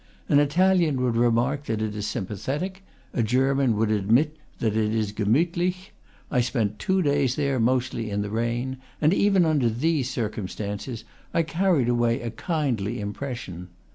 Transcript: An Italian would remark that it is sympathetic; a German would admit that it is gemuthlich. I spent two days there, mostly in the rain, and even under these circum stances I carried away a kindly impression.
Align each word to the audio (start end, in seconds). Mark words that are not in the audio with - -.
An 0.27 0.39
Italian 0.39 0.99
would 1.03 1.15
remark 1.15 1.65
that 1.65 1.79
it 1.79 1.95
is 1.95 2.07
sympathetic; 2.07 2.83
a 3.13 3.21
German 3.21 3.75
would 3.75 3.91
admit 3.91 4.35
that 4.57 4.75
it 4.75 4.95
is 4.95 5.11
gemuthlich. 5.11 5.91
I 6.31 6.41
spent 6.41 6.79
two 6.79 7.03
days 7.03 7.35
there, 7.35 7.59
mostly 7.59 8.09
in 8.09 8.23
the 8.23 8.31
rain, 8.31 8.77
and 8.99 9.13
even 9.13 9.45
under 9.45 9.69
these 9.69 10.09
circum 10.09 10.47
stances 10.47 11.03
I 11.35 11.43
carried 11.43 11.87
away 11.87 12.19
a 12.19 12.31
kindly 12.31 12.99
impression. 12.99 13.67